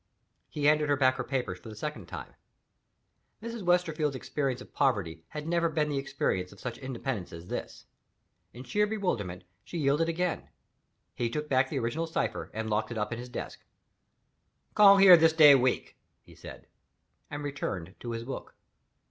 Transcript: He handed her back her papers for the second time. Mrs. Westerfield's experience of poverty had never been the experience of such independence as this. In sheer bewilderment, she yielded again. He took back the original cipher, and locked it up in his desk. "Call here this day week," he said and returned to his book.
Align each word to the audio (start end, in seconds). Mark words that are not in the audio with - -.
He 0.49 0.65
handed 0.65 0.89
her 0.89 0.95
back 0.97 1.17
her 1.17 1.23
papers 1.23 1.59
for 1.59 1.69
the 1.69 1.75
second 1.75 2.07
time. 2.07 2.33
Mrs. 3.39 3.61
Westerfield's 3.61 4.15
experience 4.15 4.59
of 4.59 4.73
poverty 4.73 5.23
had 5.27 5.47
never 5.47 5.69
been 5.69 5.89
the 5.89 5.99
experience 5.99 6.51
of 6.51 6.59
such 6.59 6.79
independence 6.79 7.31
as 7.31 7.49
this. 7.49 7.85
In 8.51 8.63
sheer 8.63 8.87
bewilderment, 8.87 9.43
she 9.63 9.77
yielded 9.77 10.09
again. 10.09 10.49
He 11.13 11.29
took 11.29 11.47
back 11.47 11.69
the 11.69 11.77
original 11.77 12.07
cipher, 12.07 12.49
and 12.51 12.67
locked 12.67 12.89
it 12.89 12.97
up 12.97 13.13
in 13.13 13.19
his 13.19 13.29
desk. 13.29 13.63
"Call 14.73 14.97
here 14.97 15.15
this 15.17 15.33
day 15.33 15.53
week," 15.53 15.99
he 16.23 16.33
said 16.33 16.65
and 17.29 17.43
returned 17.43 17.93
to 17.99 18.09
his 18.13 18.23
book. 18.23 18.55